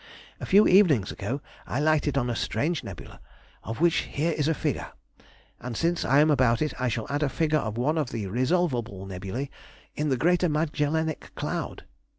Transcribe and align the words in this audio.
A 0.39 0.47
few 0.47 0.67
evenings 0.67 1.11
ago 1.11 1.41
I 1.67 1.79
lighted 1.79 2.17
on 2.17 2.27
a 2.27 2.35
strange 2.35 2.83
nebula, 2.83 3.21
of 3.61 3.79
which 3.79 3.97
here 3.97 4.31
is 4.31 4.47
a 4.47 4.55
figure! 4.55 4.93
and 5.59 5.77
since 5.77 6.03
I 6.03 6.17
am 6.21 6.31
about 6.31 6.59
it 6.59 6.73
I 6.81 6.87
shall 6.87 7.05
add 7.11 7.21
a 7.21 7.29
figure 7.29 7.59
of 7.59 7.77
one 7.77 7.99
of 7.99 8.09
the 8.09 8.25
resolvable 8.25 9.05
nebulæ 9.05 9.49
in 9.93 10.09
the 10.09 10.17
greater 10.17 10.49
magellanic 10.49 11.29
cloud. 11.35 11.83